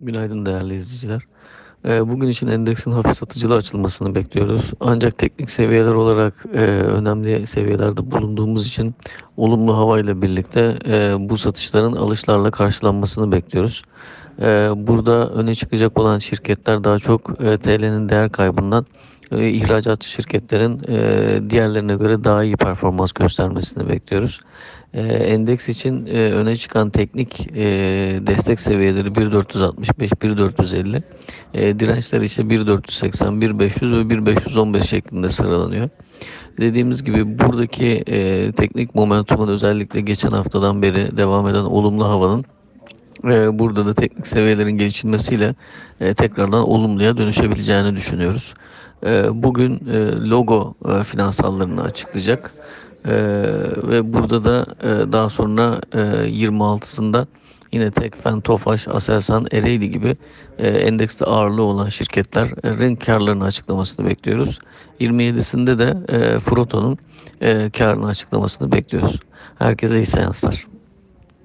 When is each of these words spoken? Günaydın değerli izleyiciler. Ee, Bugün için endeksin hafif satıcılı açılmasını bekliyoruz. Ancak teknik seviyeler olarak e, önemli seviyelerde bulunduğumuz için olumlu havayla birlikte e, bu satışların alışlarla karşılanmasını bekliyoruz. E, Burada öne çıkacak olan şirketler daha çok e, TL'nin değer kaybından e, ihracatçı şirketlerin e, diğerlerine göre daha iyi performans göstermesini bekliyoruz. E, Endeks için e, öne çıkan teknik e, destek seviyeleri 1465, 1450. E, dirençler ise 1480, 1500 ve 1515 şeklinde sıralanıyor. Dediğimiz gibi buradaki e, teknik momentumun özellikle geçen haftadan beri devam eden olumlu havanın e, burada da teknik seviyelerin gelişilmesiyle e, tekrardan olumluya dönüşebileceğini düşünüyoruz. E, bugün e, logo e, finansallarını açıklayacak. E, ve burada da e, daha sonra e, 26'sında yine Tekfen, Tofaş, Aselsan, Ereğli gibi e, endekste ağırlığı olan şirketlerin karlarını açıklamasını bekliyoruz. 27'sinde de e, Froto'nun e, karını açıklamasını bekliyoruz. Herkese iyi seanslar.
Günaydın 0.00 0.46
değerli 0.46 0.74
izleyiciler. 0.74 1.22
Ee, 1.84 2.08
Bugün 2.08 2.28
için 2.28 2.46
endeksin 2.46 2.90
hafif 2.90 3.16
satıcılı 3.16 3.54
açılmasını 3.54 4.14
bekliyoruz. 4.14 4.72
Ancak 4.80 5.18
teknik 5.18 5.50
seviyeler 5.50 5.92
olarak 5.92 6.46
e, 6.54 6.58
önemli 6.82 7.46
seviyelerde 7.46 8.10
bulunduğumuz 8.10 8.66
için 8.68 8.94
olumlu 9.38 9.76
havayla 9.76 10.22
birlikte 10.22 10.78
e, 10.86 11.14
bu 11.18 11.36
satışların 11.36 11.92
alışlarla 11.92 12.50
karşılanmasını 12.50 13.32
bekliyoruz. 13.32 13.82
E, 14.42 14.70
Burada 14.76 15.30
öne 15.30 15.54
çıkacak 15.54 15.98
olan 15.98 16.18
şirketler 16.18 16.84
daha 16.84 16.98
çok 16.98 17.30
e, 17.44 17.56
TL'nin 17.56 18.08
değer 18.08 18.30
kaybından 18.32 18.86
e, 19.32 19.48
ihracatçı 19.48 20.08
şirketlerin 20.10 20.80
e, 20.88 21.50
diğerlerine 21.50 21.96
göre 21.96 22.24
daha 22.24 22.44
iyi 22.44 22.56
performans 22.56 23.12
göstermesini 23.12 23.88
bekliyoruz. 23.88 24.40
E, 24.94 25.00
Endeks 25.02 25.68
için 25.68 26.06
e, 26.06 26.18
öne 26.32 26.56
çıkan 26.56 26.90
teknik 26.90 27.48
e, 27.56 27.64
destek 28.26 28.60
seviyeleri 28.60 29.14
1465, 29.14 30.22
1450. 30.22 31.02
E, 31.54 31.78
dirençler 31.78 32.20
ise 32.20 32.50
1480, 32.50 33.40
1500 33.40 33.92
ve 33.92 34.10
1515 34.10 34.86
şeklinde 34.88 35.28
sıralanıyor. 35.28 35.88
Dediğimiz 36.60 37.04
gibi 37.04 37.38
buradaki 37.38 37.86
e, 38.06 38.52
teknik 38.52 38.94
momentumun 38.94 39.48
özellikle 39.48 40.00
geçen 40.00 40.30
haftadan 40.30 40.82
beri 40.82 41.16
devam 41.16 41.48
eden 41.48 41.64
olumlu 41.64 42.04
havanın 42.04 42.44
e, 43.24 43.58
burada 43.58 43.86
da 43.86 43.94
teknik 43.94 44.26
seviyelerin 44.26 44.78
gelişilmesiyle 44.78 45.54
e, 46.00 46.14
tekrardan 46.14 46.68
olumluya 46.68 47.16
dönüşebileceğini 47.16 47.96
düşünüyoruz. 47.96 48.54
E, 49.06 49.42
bugün 49.42 49.88
e, 49.88 50.28
logo 50.28 50.74
e, 50.88 51.04
finansallarını 51.04 51.82
açıklayacak. 51.82 52.54
E, 53.04 53.12
ve 53.88 54.12
burada 54.14 54.44
da 54.44 54.66
e, 54.82 55.12
daha 55.12 55.28
sonra 55.28 55.80
e, 55.92 55.98
26'sında 55.98 57.26
yine 57.72 57.90
Tekfen, 57.90 58.40
Tofaş, 58.40 58.88
Aselsan, 58.88 59.46
Ereğli 59.52 59.90
gibi 59.90 60.16
e, 60.58 60.68
endekste 60.68 61.24
ağırlığı 61.24 61.62
olan 61.62 61.88
şirketlerin 61.88 62.96
karlarını 62.96 63.44
açıklamasını 63.44 64.06
bekliyoruz. 64.08 64.58
27'sinde 65.00 65.78
de 65.78 65.96
e, 66.16 66.38
Froto'nun 66.38 66.98
e, 67.42 67.70
karını 67.78 68.06
açıklamasını 68.06 68.72
bekliyoruz. 68.72 69.20
Herkese 69.58 69.96
iyi 69.96 70.06
seanslar. 70.06 70.66